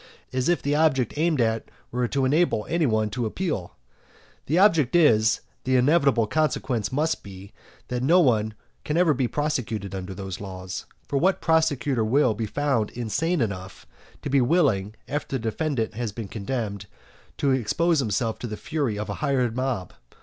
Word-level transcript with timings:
as 0.33 0.49
if 0.49 0.63
the 0.63 0.73
object 0.73 1.13
aimed 1.15 1.39
at 1.39 1.69
were 1.91 2.07
to 2.07 2.25
enable 2.25 2.65
any 2.67 2.87
one 2.87 3.07
to 3.07 3.27
appeal? 3.27 3.75
The 4.47 4.57
object 4.57 4.95
is, 4.95 5.41
the 5.63 5.75
inevitable 5.75 6.25
consequence 6.25 6.91
must 6.91 7.21
be, 7.21 7.53
that 7.89 8.01
no 8.01 8.19
one 8.19 8.55
can 8.83 8.97
ever 8.97 9.13
be 9.13 9.27
prosecuted 9.27 9.93
under 9.93 10.15
those 10.15 10.41
laws. 10.41 10.87
For 11.07 11.17
what 11.17 11.39
prosecutor 11.39 12.03
will 12.03 12.33
be 12.33 12.47
found 12.47 12.89
insane 12.89 13.41
enough 13.41 13.85
to 14.23 14.29
be 14.31 14.41
willing, 14.41 14.95
after 15.07 15.37
the 15.37 15.49
defendant 15.51 15.93
has 15.93 16.11
been 16.11 16.27
condemned, 16.29 16.87
to 17.37 17.51
expose 17.51 17.99
himself 17.99 18.39
to 18.39 18.47
the 18.47 18.57
fury 18.57 18.97
of 18.97 19.07
a 19.07 19.13
hired 19.21 19.55
mob? 19.55 19.93